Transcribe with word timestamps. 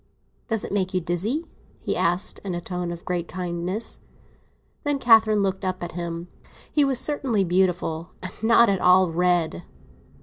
"Does 0.47 0.63
it 0.65 0.71
make 0.71 0.95
you 0.95 0.99
dizzy?" 0.99 1.45
he 1.79 1.95
asked, 1.95 2.39
in 2.43 2.55
a 2.55 2.59
tone 2.59 2.91
of 2.91 3.05
great 3.05 3.27
kindness. 3.27 3.99
Then 4.83 4.97
Catherine 4.97 5.43
looked 5.43 5.63
up 5.63 5.83
at 5.83 5.91
him; 5.91 6.27
he 6.71 6.83
was 6.83 6.97
certainly 6.99 7.43
beautiful, 7.43 8.09
and 8.23 8.33
not 8.43 8.67
at 8.67 8.81
all 8.81 9.11
red. 9.11 9.61